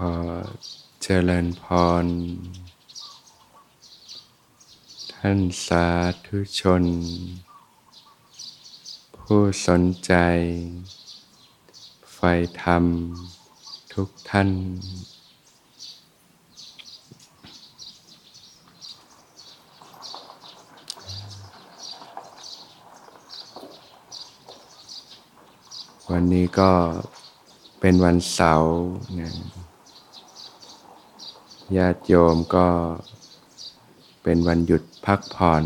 [0.00, 0.14] ขอ
[1.02, 1.64] เจริญพ
[2.04, 2.06] ร
[5.12, 5.86] ท่านสา
[6.26, 6.84] ธุชน
[9.16, 10.12] ผู้สนใจ
[12.14, 12.18] ไฟ
[12.62, 12.84] ธรรม
[13.92, 14.50] ทุกท่าน
[26.10, 26.72] วันนี้ก็
[27.80, 28.72] เป็นวันเสาร์
[29.20, 29.32] นะ
[31.74, 32.68] ญาติโยมก็
[34.22, 35.64] เป็นวันหยุดพักผ่อน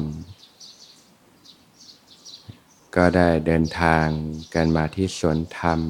[2.97, 4.07] ก็ได้เดินทาง
[4.55, 5.81] กันมาที่สวนธรรม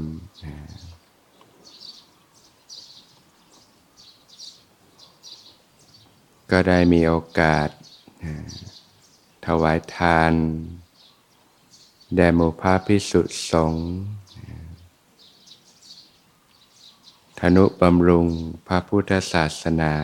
[6.51, 7.69] ก็ได้มีโอกาส
[9.47, 10.33] ถวายทาน
[12.15, 13.87] แด่หมู่พระพิสุสงฆ์
[17.45, 18.27] ธนุบำรุง
[18.67, 19.95] พระพุทธศาสนา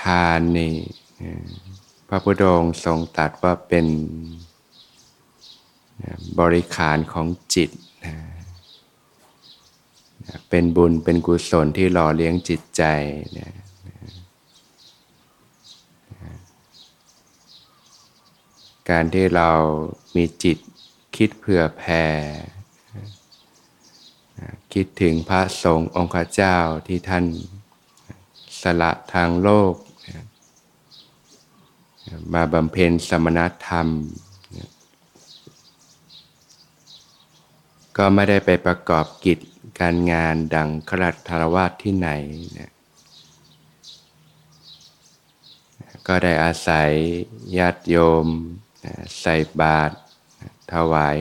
[0.00, 0.74] ทานนี่
[2.08, 3.86] พระพุทธองค์ทรงตรัสว่าเป็น
[6.38, 7.70] บริขารของจิต
[10.50, 12.82] เป็นบุญเป็นกุศลที่หล่อเลี้ยงจิตใจ
[18.90, 19.50] การที่เรา
[20.16, 20.58] มีจิต
[21.22, 22.04] คิดเผื่อแผ่
[24.72, 27.24] คิดถึงพระสงฆ์องค์เจ้าที่ท่าน
[28.62, 29.74] สละทางโลก
[32.32, 33.88] มาบำเพ็ญสมณธรรม
[37.96, 39.38] ก็ไม่ได้ไปประกอบกิจ
[39.80, 42.08] การงานดังขรัตธารวาสที่ไหน
[46.06, 46.90] ก็ได้อาศัย
[47.58, 48.26] ญาติโยม
[49.20, 49.94] ใส่บาตร
[50.72, 51.16] ถวาย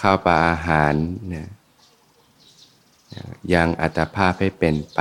[0.00, 0.94] ข้าวปลาอาหาร
[1.32, 1.48] นี่ย
[3.54, 5.00] ยังอัตภาพให้เป็นไป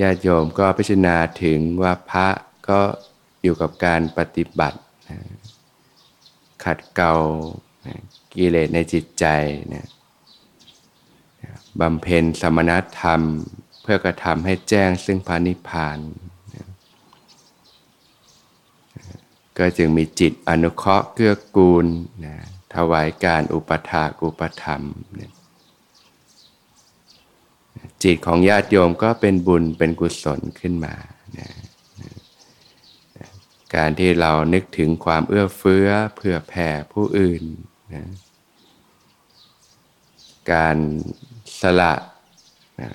[0.00, 2.28] ญาติโยมก็พิจารณาถึงว่าพระ
[2.68, 2.80] ก็
[3.42, 4.80] อยู่กับการปฏิบัติ
[6.64, 7.14] ขัดเกลา
[8.34, 9.24] กิเลสในจิตใจ
[9.72, 9.86] นี่ย
[11.80, 12.70] บำเพ็ญสมณ
[13.00, 13.22] ธรรม
[13.82, 15.98] เพื่อกระทำให้แจ้งซึ่งพานิพพาน
[19.58, 21.86] ก็จึงมีจิตอนุเคราะห์เกื้อกูล
[22.24, 22.34] นะ
[22.74, 24.82] ถวายการอุปถากอุปธรรม
[25.18, 25.30] นะ
[28.02, 30.94] จิตของญาติโยมก็เป็นบุญเป็นกุศลขึ้นมา
[31.38, 31.48] นะ
[33.74, 37.42] การที่เรานึกถึงความเอื้อเฟื้อเพื่อแผ่ผู้อื่น
[37.94, 38.04] นะ
[40.52, 40.76] การ
[41.60, 41.94] สละ
[42.80, 42.90] นะ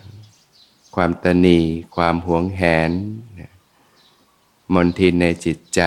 [0.96, 1.60] ความตนี
[1.96, 2.92] ความหวงแหน
[3.40, 3.53] นะ
[4.74, 5.82] มนทินในจิตใจ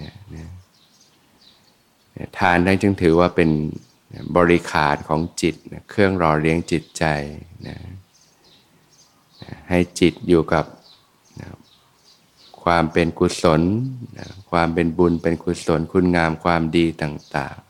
[0.00, 0.44] นะนะ
[2.38, 3.50] ทานนั้นจึงถือว่าเป็น
[4.36, 7.04] บริขารของจิตนะเครื่องรอเลี้ยงจิตใจ
[7.66, 7.76] นะ
[9.68, 10.64] ให้จิตอยู่กับ
[11.40, 11.48] นะ
[12.62, 13.62] ความเป็นกุศล
[14.18, 17.64] นะความเป็นบุญเป็นกุศลคุณงามความดีต่าง ๆ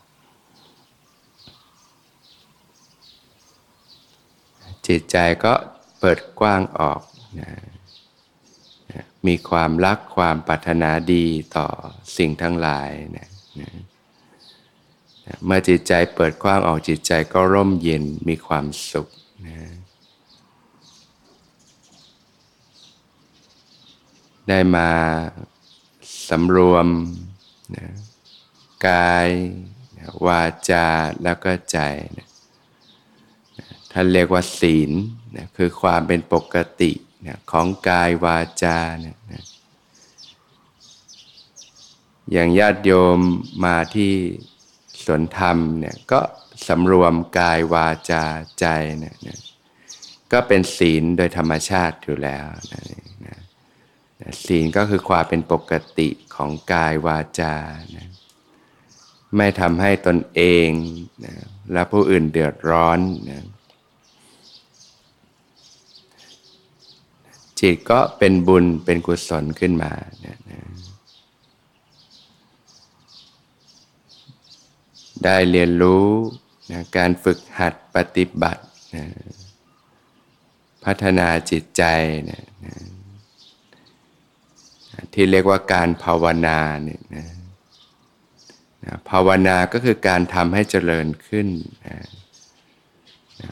[4.86, 5.52] จิตใจก็
[5.98, 7.00] เปิดกว้างออก
[7.40, 7.50] นะ
[9.26, 11.26] มีความรักความปรารถนาดี
[11.56, 11.66] ต่อ
[12.16, 13.28] สิ่งทั้งหลายนะ
[13.60, 13.70] นะ
[15.44, 19.08] เมื่อจิตใจเปิดกว้างออกจิตใจก็ร่มเย็นมีความสุข
[19.46, 19.56] นะ
[24.48, 24.90] ได้มา
[26.28, 26.86] สำรวม
[27.76, 27.86] นะ
[28.86, 29.28] กาย
[29.98, 30.86] นะวาจา
[31.22, 31.78] แล้วก็ใจ
[32.18, 32.26] นะ
[33.92, 34.90] ท่านเรียกว่าศีล
[35.36, 36.92] นะคือความเป็นปกติ
[37.26, 39.42] นะของกายวาจานะนะ
[42.32, 43.18] อย่างญาติโยม
[43.64, 44.12] มาที่
[45.04, 46.20] สวนธรรมเนี่ยก็
[46.68, 48.24] สำรวมกายวาจา
[48.60, 48.66] ใจ
[48.98, 49.38] เนี่ยนะ
[50.32, 52.82] ก็เป็นศีลโดยธรรมชาติอยู่แล้วนะ
[53.26, 53.36] นะ
[54.44, 57.54] ศีลก็คือความเป็นปกติของกายวาจา
[57.96, 58.08] นะ
[59.36, 60.68] ไม่ทำให้ตนเอง
[61.24, 61.34] นะ
[61.72, 62.98] และผู้อื่นเดือดร้อน
[63.30, 63.42] นะ
[67.60, 69.92] จิตก็เป็นบุญเป็นกุศลขึ้นมา
[70.26, 70.60] นะนะ
[75.24, 76.08] ได้เรียนรู้
[76.70, 78.62] นะการฝึกหัดปฏิบัติ
[78.94, 79.04] นะ
[80.84, 81.82] พัฒนาจิตใจ
[82.30, 82.74] นะนะ
[85.12, 87.26] ที่เรียกว่าการภาวนาเนี่ยนะ
[88.84, 91.48] นะภาวนาก็คือการทำให้เจริญขึ้น
[91.86, 91.96] นะ
[93.42, 93.50] นะ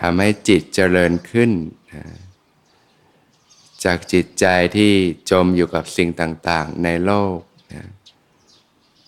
[0.00, 1.50] ทำให้จิตเจริญขึ้น
[1.92, 2.02] นะ
[3.84, 4.46] จากจิตใจ
[4.76, 4.92] ที่
[5.30, 7.38] จมอยู่กับสิ่งต่างๆ ในโลก
[7.72, 7.84] นะ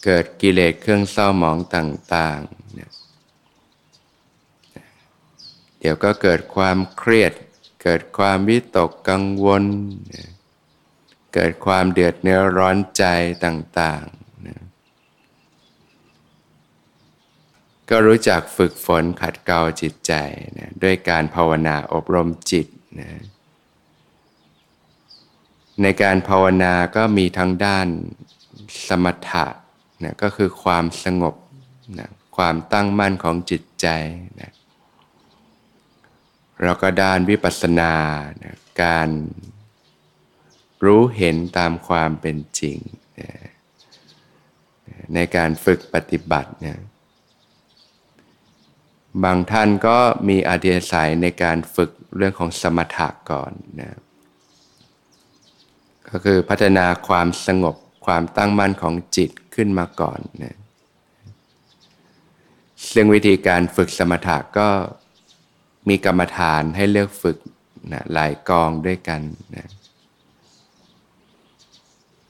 [0.05, 2.91] เกิดกิเลสเครื่องเศร้าหมองต่างๆเนี่ย
[5.79, 7.33] เดี๋ยวก็เกิดความเครียด
[7.83, 9.65] เกิดความวิตกกังวล
[11.35, 13.05] เกิดความเดือดเนื้อร้อนใจ
[13.45, 14.61] ต่างๆนะ
[17.91, 20.13] ก็รู้จักฝึกฝนขัดเกลาจิตใจ
[20.59, 22.67] นะด้วยการภาวนาอบรมจิต
[23.01, 23.09] นะ
[25.83, 27.87] ในการภาวนาก็มีทั้งด้าน
[28.89, 29.47] สมถะ
[30.05, 31.35] นะก็คือความสงบ
[31.99, 33.87] นะความตั้งมั่นของจิตใจ
[34.41, 34.51] นะ
[36.63, 37.95] แล้วก็ด้านวิปัสสนา
[38.43, 39.09] นะการ
[40.85, 42.79] รู้เห็นตามความเป็นจริง
[43.21, 43.31] นะ
[45.15, 46.81] ในการฝึกปฏิบัตินะ
[49.25, 49.99] บางท่านก็
[50.29, 53.91] มีอาเดียสัยในการฝึกเรื่องของสมถะก่อนนะ
[56.17, 57.77] ก็คือพัฒนาความสงบ
[58.07, 60.57] ความตั้งมั่นของจิตขึ้นมาก่อนนะ
[62.93, 64.69] ซึ่งวิธีการฝึกสมถะก็
[65.89, 67.39] มีกรรมฐานให้เลือกฝึก
[67.93, 69.21] นะหลายกองด้วยกัน
[69.55, 69.67] นะ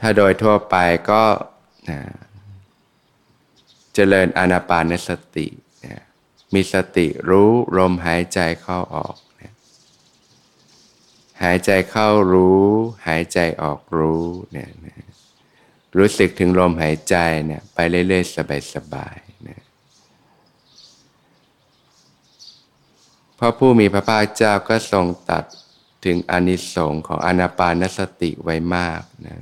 [0.00, 0.76] ถ้าโดยทั่วไป
[1.10, 1.22] ก็
[1.90, 2.00] นะ
[3.94, 5.46] เจริญอานาปานสติ
[5.84, 6.02] นะ
[6.54, 9.14] มีสติรู้ลมหายใจเข้าออก
[11.44, 12.64] หายใจเข้ารู้
[13.08, 14.96] หายใจออกรู้เนี่ยนะ
[15.99, 18.37] รู้สึกถึงลมหายใจเนี่ยไปเรื่อยๆ
[18.75, 19.61] สบายๆนะ
[23.38, 25.44] พระผู้มีพระภาคเจ้าก็ทรงตัด
[26.05, 29.37] ถึงอนิสงค์ของอนาปานสติไว้มากนะ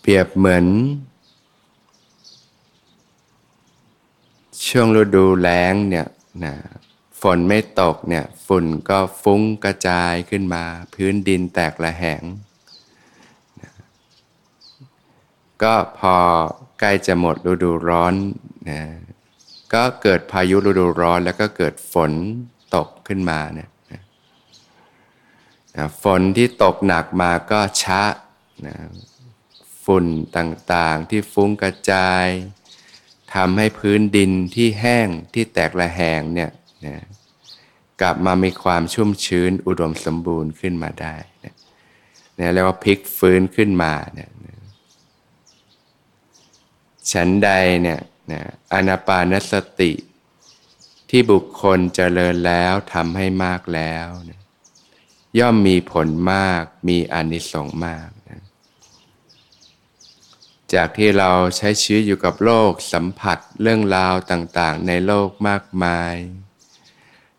[0.00, 0.66] เปรียบเหมือน
[4.68, 6.06] ช่วงฤดูแล้งเนี่ย
[6.44, 6.54] นะ
[7.20, 12.22] ฝนไม่ตกเนี่ยฝุ่นก็ฟุ้งกระจายขึ้นมา พื้นดินแตกระแหง
[13.62, 13.72] นะ
[15.62, 16.16] ก็พอ
[16.80, 18.14] ใกล้จะหมดฤดูร้อน
[18.70, 18.80] นะ
[19.74, 22.12] ก็เกิดพายุฤดูร้อนแล้วก็เกิดฝน
[22.74, 28.02] ตกขึ้นมาเนี่ยนะฝนที่ตกหนักมาก็ชะ
[28.66, 28.76] นะ
[29.84, 30.06] ฝุ่น
[30.36, 32.26] ต่างๆที่ฟุ้งกระจาย
[33.36, 36.50] ทำให้พื้นดินที่แห้งที่แตกระแหงเนี่ย
[36.86, 36.96] นะ
[38.00, 41.54] กลับมามีความชุ่มชื้นอุดมสมบูรณ์ขึ้นมาได้นะ
[42.38, 44.56] นะเรียกว่าพลิกฟื้นขึ้นมาเนี่ยนะ
[47.12, 47.50] ฉันใด
[47.82, 48.00] เนี่ย
[48.32, 48.42] นะ
[48.72, 49.92] อนาปานสติ
[51.10, 54.40] ที่บุคคลเจริญแล้วทำให้มากแล้วนะ
[55.38, 58.08] ย่อมมีผลมากมีอานิสงส์มาก
[60.74, 66.14] จากที่เราใช้ชีวิตอยู่กับโลกสัมผัสเรื่องราวต่างๆ ในโลกมากมาย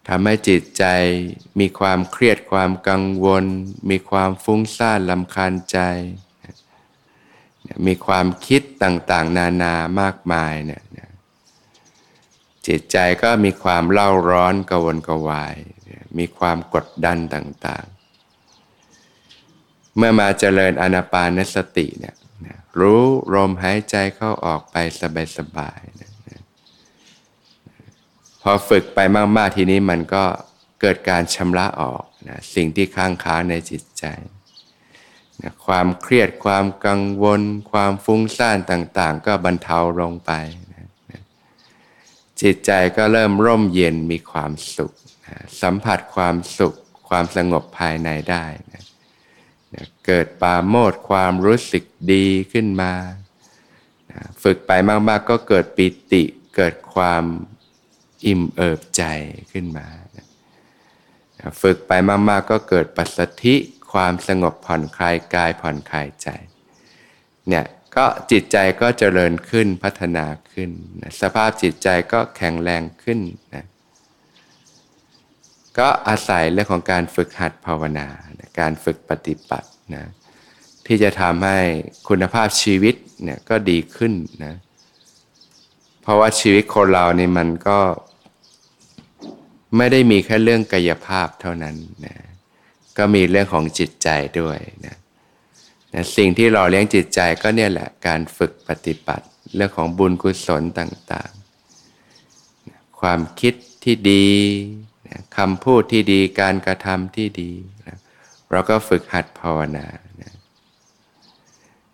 [0.08, 0.84] ทำให้จิตใจ
[1.60, 3.46] มีความเครียดความกังวล
[3.90, 5.80] มีความฟุ้งซ่านลำคาญใจ
[7.88, 10.84] มีความคิดต่างๆ นานามากมายเนี่ย
[12.68, 15.56] จิตใจก็มีความเล่าร้อนกวนกวาย
[16.18, 22.16] มีความกดดันต่างๆ เมื่อมาเจริญอนาปานสติเนี่ย
[22.80, 23.04] รู้
[23.34, 24.76] ลมหายใจเข้าออกไป
[25.38, 26.12] สบายๆนะ
[28.42, 29.00] พอฝึกไป
[29.38, 30.24] มากๆทีนี้มันก็
[30.82, 34.06] เกิดการชำระออกนะสิ่งที่ค้างค้างในจิตใจ
[35.42, 40.32] นะความเครียดความกังวล ความฟุ้งซ่านต่าง ๆ ก็บรรเทาลงไป
[40.74, 41.22] นะนะ
[42.42, 44.92] จิตใจก็เริ่มร่มเย็นมีความสุข
[45.26, 46.74] นะสัมผัสความสุข
[47.10, 48.97] ความสงบภายในได้นะนะ
[50.06, 51.84] เกิดปาโมดความรู้สึก
[52.14, 52.94] ดีขึ้นมา
[54.12, 56.24] นะฝึกไปมาก ๆ ก็เกิดปิติ
[56.56, 57.24] เกิดความ
[58.26, 59.04] อิ่มเอิบใจ
[59.52, 59.88] ขึ้นมา
[61.62, 63.56] ฝึกไปมาก ๆ ก็เกิดปัสสธิ
[63.92, 66.30] ความสงบผ่อนคลายกายผ่อนคลายใจ
[67.48, 70.70] เนี่ยก็จิตใจก็เจริญขึ้นพัฒนาขึ้น
[71.02, 73.20] นะสภาพจิตใจก็แข็งแรงขึ้น
[73.56, 73.66] นะ
[75.80, 78.08] ก็อาศัยเรื่องของการฝึกหัดภาวนา
[78.60, 80.06] การฝึกปฏิบัตินะ
[80.86, 81.60] ที่จะทำให้
[82.08, 84.14] คุณภาพชีวิตเนี่ยก็ดีขึ้น
[84.46, 84.54] นะ
[86.02, 87.80] เพราะว่าชีวิตคนเรานี่มันก็
[89.78, 92.16] ไม่ได้มีแค่เรื่องกายภาพเท่านั้นนะ
[92.98, 94.10] ก็มีเรื่องของจิตใจ
[94.40, 94.96] ด้วยนะ
[95.94, 104.28] นะสิ่งที่เราเลี้ยงจิตใจก็เนี่ยแหละการฝึกปฏิบัติ เรื่องของบุญกุศลต่างๆ ความคิดที่ดี
[105.38, 107.52] คำพูดที่ดีการกระทำที่ดี
[107.88, 107.98] นะ
[108.52, 109.88] เราก็ฝึกหัดภาวนา
[110.22, 110.34] นะ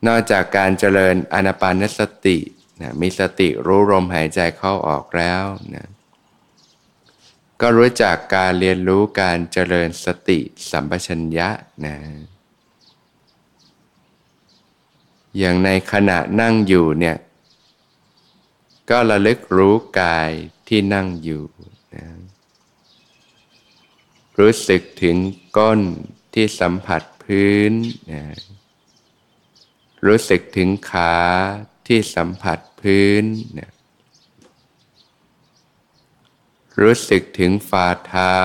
[0.07, 2.37] นอกจากการเจริญอนาปานสติ
[2.81, 5.43] นะมีสติรู้ลมหายใจเข้าออกแล้ว
[5.75, 5.87] นะ
[7.61, 11.49] ก็รู้จักการเรียนรู้การเจริญสติสัมปชัญญะ
[11.85, 11.95] นะ
[15.37, 17.17] อย่างในขณะนั่งอยู่เนี่ย
[18.89, 20.31] ก็ระลึกรู้กาย
[20.67, 21.43] ที่นั่งอยู่
[21.95, 22.05] นะ
[24.39, 25.17] รู้สึกถึง
[25.57, 25.81] ก้น
[26.33, 27.71] ที่สัมผัสพื้น
[28.11, 28.23] นะ
[30.05, 31.15] รู้สึกถึงขา
[31.87, 33.23] ที่สัมผัสพื้น
[33.59, 33.71] นะ
[36.81, 38.37] รู้สึกถึงฝ่าเท้า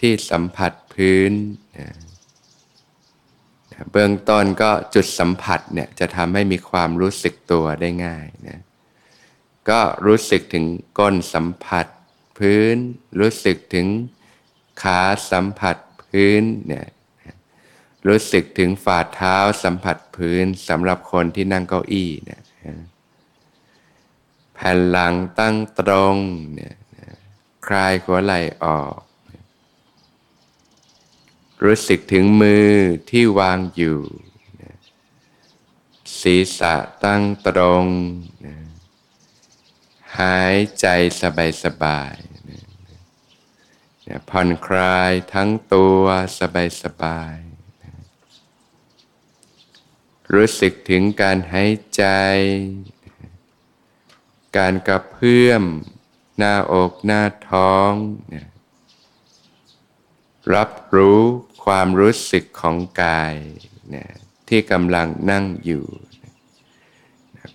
[0.00, 1.32] ที่สัมผัสพื้น
[1.78, 1.88] นะ
[3.92, 8.60] เบื้องต้นก็จุดสัมผัสเนี่ยจะทำให้มีความรู้สึกตัวได้ง่ายนะ
[9.70, 10.64] ก็รู้สึกถึง
[10.98, 11.86] ก้นสัมผัส
[12.38, 12.76] พื้น
[13.20, 13.86] รู้สึกถึง
[14.82, 15.00] ขา
[15.30, 16.86] สัมผัสพื้นเนี่ย
[18.06, 22.42] รู้สึกถึงฝ่าเท้าสัมผัสพื้นสำหรับคนที่นั่งเก้าอี้เนี่ย
[24.54, 26.16] แผ่นหลังตั้งตรง
[26.54, 26.74] เนี่ย
[27.66, 28.98] คลายหัวไหล่ออก
[31.64, 32.70] รู้สึกถึงมือ
[33.10, 33.98] ที่วางอยู่
[36.20, 37.84] ศีรษะตั้งตรง
[40.18, 40.86] หายใจ
[41.20, 42.14] สบายสบาย
[44.30, 46.02] ผ่อนคลายทั้งตัว
[46.38, 47.36] สบายสบาย
[50.34, 52.04] รู้สึกถึงการหายใจ
[54.58, 55.62] การกระเพื่อม
[56.38, 57.92] หน้าอกหน้าท้อง
[60.54, 61.20] รับรู้
[61.64, 63.34] ความรู้สึกของกาย
[64.48, 65.84] ที่กำลังนั่งอยู่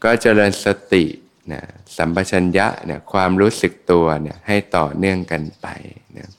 [0.03, 1.05] ก็เจริญสติ
[1.97, 2.67] สัมปชัญญะ
[3.13, 4.05] ความรู้สึกตัว
[4.47, 5.67] ให้ต่อเนื่องกันไป
[6.17, 6.29] นะ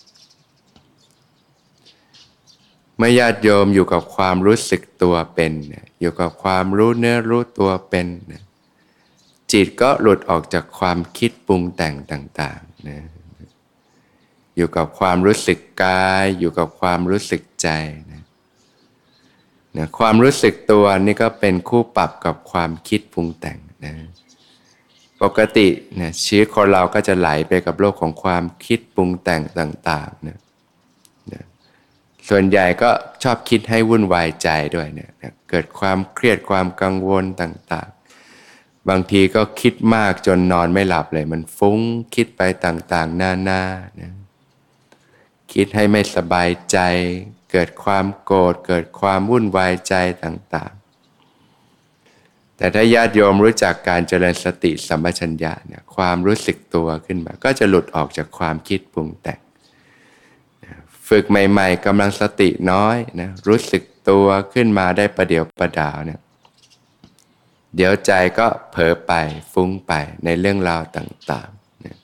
[2.96, 5.52] เมื่อญาติโยมอยู่กับความรู้สึกตัวเป็น
[6.00, 8.06] อยู่กับความรู้เนื้อรู้ตัวเป็น
[9.52, 12.98] จิตก็หลุดออกจากความคิดปรุงแต่งต่างๆนะ
[14.56, 17.68] อยู่กับความรู้สึกกาย อยู่กับความรู้สึกใจ
[18.12, 18.22] นะ
[19.76, 23.94] นะความรู้สึกตัวนี่ก็เป็นคู่ปรับกับความคิดปรุงแต่งนะ
[25.22, 25.68] ปกติ
[26.00, 30.38] นี่ยชีวิตคนเราก็จะไหลไปกับโลกของความคิดปรุงแต่งต่างๆนี่ย
[32.28, 32.90] ส่วนใหญ่ก็
[33.22, 35.10] ชอบคิดให้วุ่นวายใจด้วยเนี่ย
[35.50, 41.78] เกิดความเครียดความกังวลต่างๆ บางทีก็คิดมากจนนอนไม่หลับเลย มันฟุ้ง
[42.14, 44.12] คิดไปต่างๆ หน้าๆนะ
[45.52, 46.78] คิดให้ไม่สบายใจ
[47.52, 59.40] เกิดความโกรธเกิดความวุ่นวายใจต่างๆ แต่ถ้าญาติโยมรู้จักการเจริญสติสัมปชัญญะเนี่ยความรู้สึกตัวขึ้นมา ก็จะหลุดออกจากความคิดปรุงแต่ง
[61.16, 66.20] ฝึกใหม่ๆกำลังสติน้อยนะรู้สึกตัวขึ้นมาได้ประเดี๋ยวประดาวเนี่ย
[67.76, 69.12] เดี๋ยวใจก็เผลอไป
[69.52, 69.92] ฟุ้งไป
[70.24, 71.96] ในเรื่องราวต่างๆนี่ย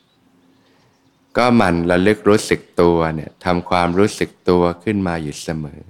[1.36, 5.80] ก็มันระลึกรู้สึกตัวเนี่ยทำความรู้สึกตัวขึ้นมาอยู่เสมอ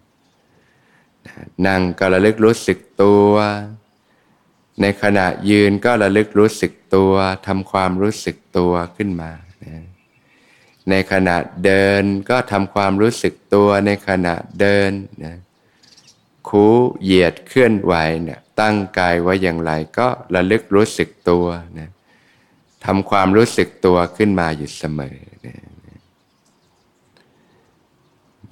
[1.67, 3.31] นั่งก็ระลึกรู้สึกตัว
[4.81, 7.13] ในขณะยืนก็ระลึกรู้สึกตัว
[7.47, 9.33] ทำความรู้สึกตัวขึ้นมา
[10.91, 14.91] ในขณะเดินก็ทำความรู้สึกตัวในขณะเดิน
[15.25, 15.37] นะ
[16.49, 16.67] คู
[17.03, 21.47] เหยียดเคลื่อนไหวเนี่ยตั้งกายไว้อย่างไรก็ระลึกรู้สึกตัว
[21.79, 21.89] นะ
[22.85, 25.57] ทำความรู้สึกตัวขึ้นมาอยู่เสมอนะ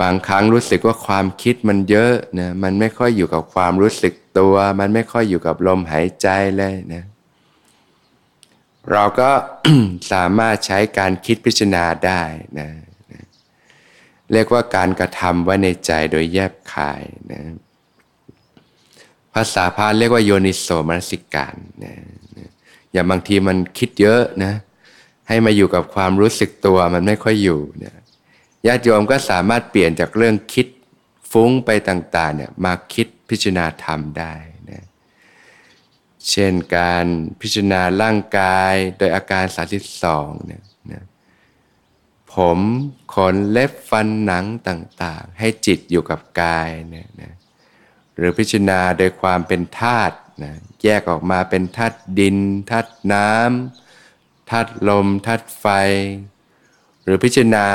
[0.01, 6.29] บางครั้งรู้สึกว่าความคิดมันเยอะนะมันไม่ค่อยอยู่กับความรู้สึกตัว มันไม่ค่อยอยู่กับลมหายใจ
[6.59, 7.05] เลยนะ
[8.93, 9.31] เราก็
[10.13, 12.23] สามารถใช้การคิดพิจารณาได้
[12.61, 12.69] นะ
[14.33, 17.03] เรียกว่าการกระทำไว้ในใจโดยแยบคาย
[17.33, 17.43] นะ
[19.35, 21.95] ภาษาพาเรียกว่าโยนิโสมนสิการนะ
[22.37, 22.49] นะ
[22.93, 24.53] อย่างบางทีมันคิดเยอะนะ
[25.29, 27.95] ให้มาอยู่กับความรู้สึกตัวมันไม่ค่อยอยู่นะ
[28.67, 30.67] ญาติโยมก็สามารถเปลี่ยนจากเรื่องคิด
[31.31, 34.35] ฟุ้งไปต่างๆเนี่ยมาคิดพิจารณาธรรมได้
[36.31, 37.07] เช่นการ
[37.41, 39.45] พิจารณาร่างกายโดยอาการ
[39.97, 41.05] 32เนี่ยนะ
[42.35, 42.59] ผม
[43.15, 47.33] ขนเล็บฟันหนังต่างๆ ให้จิตอยู่กับกายเนี่ยนะ
[48.17, 50.53] หรือพิจารณาโดยความเป็นธาตุนะ
[50.85, 52.39] แยกออกมาเป็นธาตุดิน
[52.71, 55.67] ธาตุน้ำธาตุลมธาตุไฟ
[57.03, 57.69] หรือพิจารณา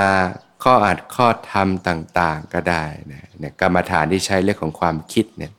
[0.63, 5.51] ข้ออัดข้อธรรมต่าง ๆ ก็ได้นะนี่ยกรรมฐานที่ใช้เรื่องของความคิดเนี่ย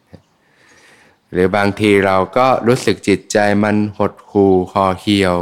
[1.32, 5.36] หรือบางทีเราก็รู้สึกจิตใจมันหดหู่ห่อเหี่ยว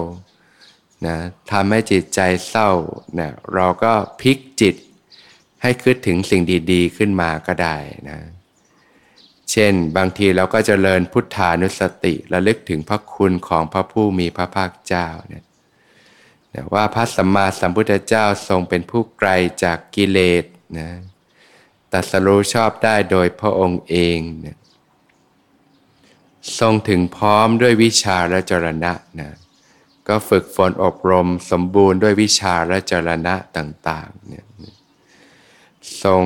[1.07, 1.17] นะ
[1.51, 2.71] ทำให้จิตใจเศร้า
[3.15, 4.75] เนี่ยเราก็พลิกจิต
[5.63, 6.43] ให้คิดถึงสิ่ง
[6.73, 7.77] ดีๆขึ้นมาก็ได้
[8.09, 8.19] นะ
[9.51, 15.45] เช่น บางทีเราก็จเจริญพุทธานุสติระลึกถึงพระคุณของพระผู้มีพระภาคเจ้าเนี่ย
[16.75, 19.31] ว่าพระสัมมาสัมพุทธเจ้าทรงเป็นผู้ไกล
[19.65, 20.45] จากกิเลส
[20.79, 20.91] นะ
[21.93, 24.57] ตัสรู้ชอบได้โดยพระองค์เองนะ
[26.59, 29.31] ทรงถึงพร้อมด้วยวิชาและจรณะนะ
[30.09, 34.45] ก็ฝึกฝนอบรมสมบูรณ์ด้วยวิชาและจรณะต่างๆเนี่ย
[36.03, 36.25] ทรง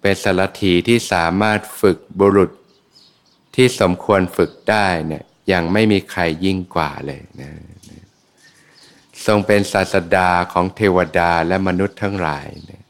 [0.00, 2.50] เป็นสารถีที่สามารถฝึกบุรุษ
[3.54, 7.50] ที่สมควรฝึกได้เนี่ยยังไม่มีใครยิ่งกว่าเลยนะ
[9.26, 12.81] ทรงเป็นศาสดาของเทวดาและมนุษย์ทั้งหลายนะ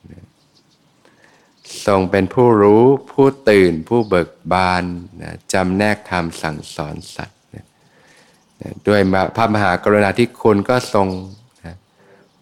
[1.87, 4.85] ทรงเป็นผู้รู้ผู้ตื่นผู้เบิกบาน
[5.23, 7.67] นะจำแนกธรรมสั่งสอนสัตว์นะ
[8.61, 9.01] นะด้วย
[9.37, 11.09] พระมหากรุณาธิคุณก็ทรง
[11.65, 11.75] นะ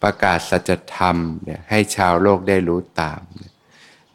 [0.02, 1.16] ประกาศสัจธรรม
[1.48, 3.20] นี่ยให้ชาวโลกได้รู้ตาม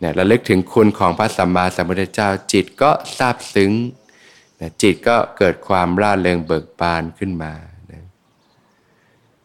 [0.01, 3.71] นี่ยระลึกถึงคุณของพระสัมมาสัมพุทธเจ้าจิตก็ซาบซึ้ง
[4.59, 7.53] นะจิตก็เกิดความร่าเริงเบิกบานขึ้นมา
[7.91, 8.03] นะ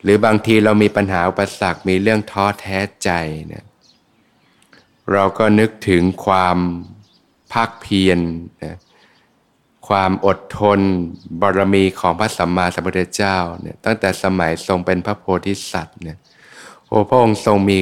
[0.02, 3.10] หรือบางทีเรามีปัญหาอุปสรรคมีเรื่องท้อแท้ใจ
[3.52, 3.64] นี่ย
[5.12, 6.58] เราก็นึกถึงความ
[7.52, 8.18] ภาคเพียร
[8.64, 8.76] นะ
[9.88, 10.80] ความอดทน
[11.40, 16.18] บารมีของพระสัมมาสัมพุทธเจ้าเนี่ยตั้งแต่สมัยทรงเป็นพระโพธิสัตว์เนี่ย
[16.88, 17.80] โอ้พระองค์ทรงมี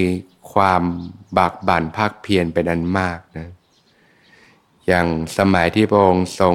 [0.52, 0.82] ความ
[1.38, 3.48] บากบั่นภาคเพียรเป็นอันมากนะ
[4.86, 5.06] อย่าง
[5.38, 6.54] สมัยที่พระองค์ทรง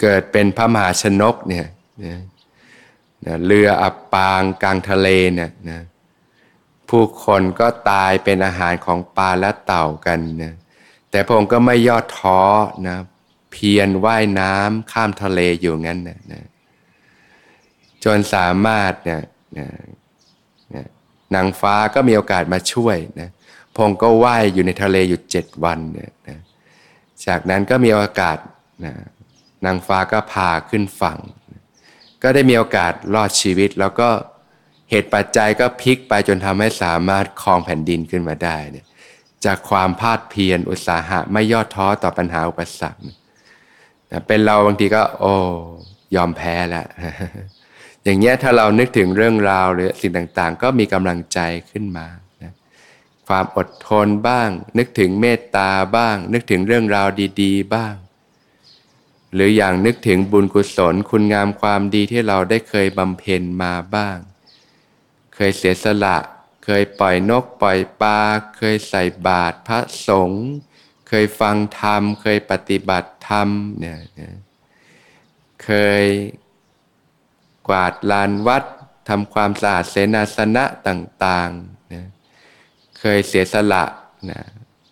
[0.00, 1.66] เกิดเป็นพระมหาชนกเนี่ย
[2.06, 2.18] นะ
[3.46, 5.80] เรืออับปางกลางทะเลเนี่ยนะ
[6.94, 10.54] ผู้คนก็ตายเป็นอาหารของปลาและเต่ากันนะ
[11.10, 12.40] แต่พระองค์ก็ไม่ย่อท้อ
[12.88, 12.96] นะ
[13.52, 16.42] เพียรว่ายน้ำข้ามทะเลอยู่งั้นนะนะ
[18.04, 19.22] จนสามารถเนี่ย
[19.58, 19.68] นะ
[20.74, 20.84] นะ
[21.34, 23.28] นางฟ้าก็มีโอกาสมาช่วยนะ
[23.76, 26.38] พงก็ว่ายอยู่ในทะเลอยู่เจ็ดวันเนี่ยนะ
[27.26, 28.38] จากนั้นก็มีโอกาส
[28.84, 28.94] นะ
[29.64, 31.18] นางฟ้าก็พาขึ้นฝั่ง
[32.22, 34.08] ก็ได้มีโอกาสรอดชีวิตแล้วก็
[34.96, 38.86] เหตุปัจจัยก็พลิกไปจนทำให้สามารถครองแผ่นดินขึ้นมาได้เนี่ย
[39.44, 43.00] จากความพาดเพียรอุตสาหะไม่ย่อท้อต่อปัญหาอุปสรรค
[44.26, 45.34] เป็นเราบางทีก็ โอ้
[46.16, 46.86] ยอมแพ้แล้ว
[48.04, 51.38] อย่างเงี้ยถ้าเรานึกถึงเรื่องราวหรือสิ่งต่างๆ ก็มีกำลังใจ
[51.70, 52.06] ขึ้นมา
[52.42, 52.52] นะ
[53.28, 57.08] ความอดทนบ้าง นึกถึงเมตตาบ้าง นึกถึงเรื่องราว
[57.42, 57.94] ดี ๆ บ้าง
[59.34, 64.18] หรืออย่างนึกถึงบุญกุศลคุณงามความดีที่เราได้เคยบำเพ็ญมาบ้าง
[65.34, 66.16] เคยเสียสละ
[66.64, 68.18] เคยปล่อยนกปล่อยปลา
[68.56, 70.44] เคยใส่บาตรพระสงฆ์
[71.08, 73.98] เคยฟังธรรม เคยปฏิบัติธรรมเนี่ย
[75.64, 75.70] เค
[76.02, 76.04] ย
[77.68, 78.64] กวาดลานวัด
[79.08, 82.04] ทำความสะอาดเสนาสนะต่างๆนะ
[82.98, 83.84] เคยเสียสละ
[84.30, 84.40] นะ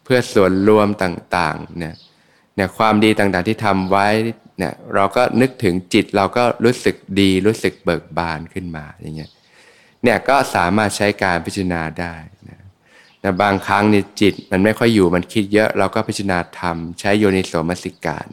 [0.04, 1.94] เพื่อส่วนรวมต่างๆเนี่ย
[2.54, 4.08] เนี่ยความดีต่างๆที่ทำไว้
[4.58, 9.30] เนี่ยเราก็นึกถึงจิตเราก็รู้สึกดีรู้สึกเบิกบานขึ้นมาอย่างเงี้ย
[10.04, 12.14] เนี่ยก็สามารถใช้การพิจารณาได้
[12.48, 12.58] นะ
[13.20, 18.26] แต่บางครั้งนี่จิตมันไม่ค่อยอยู่มันคิดเยอะ เราก็พิจารณาทำใช้โยนิโสมสิการ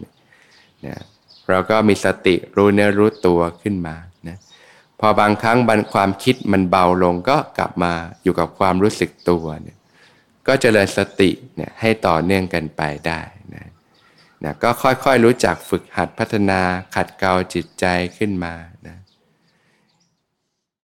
[0.85, 0.95] นะ
[1.49, 3.95] เราก็มีสติรู้เนื้อรู้ตัวขึ้นมา
[4.27, 4.37] นะ
[4.99, 9.77] พอบางครั้งบันความคิดมันเบาลงก็กลับมาอยู่กับความรู้สึกตัวเนี่ย
[10.47, 13.21] ก็จเจริญสติเนี่ยให้ต่อเนื่องกันไปได้
[13.55, 13.65] นะ
[14.43, 16.61] นะก็ค่อยๆรู้จักฝึกหัดพัฒนา
[16.95, 17.85] ขัดเกลาจิตใจ
[18.17, 18.53] ขึ้นมา
[18.87, 18.97] นะ